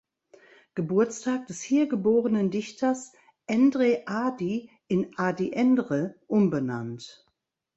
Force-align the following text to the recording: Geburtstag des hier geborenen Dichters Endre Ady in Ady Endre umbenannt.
Geburtstag 0.73 1.45
des 1.45 1.61
hier 1.61 1.85
geborenen 1.87 2.49
Dichters 2.49 3.13
Endre 3.45 4.01
Ady 4.07 4.71
in 4.87 5.15
Ady 5.15 5.51
Endre 5.53 6.15
umbenannt. 6.25 7.23